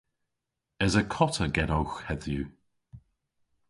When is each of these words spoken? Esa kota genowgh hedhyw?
Esa 0.85 1.03
kota 1.13 1.45
genowgh 1.55 1.97
hedhyw? 2.07 2.45